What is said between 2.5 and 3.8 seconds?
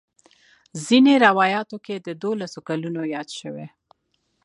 کلونو یاد شوی.